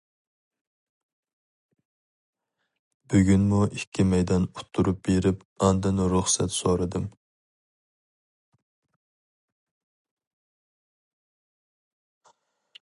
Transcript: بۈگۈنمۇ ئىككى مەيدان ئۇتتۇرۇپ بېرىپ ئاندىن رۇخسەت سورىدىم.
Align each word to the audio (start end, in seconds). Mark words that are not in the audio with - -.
بۈگۈنمۇ 3.13 3.59
ئىككى 3.65 4.05
مەيدان 4.13 4.47
ئۇتتۇرۇپ 4.47 5.03
بېرىپ 5.09 5.45
ئاندىن 5.67 6.03
رۇخسەت 6.15 6.57
سورىدىم. 6.57 7.05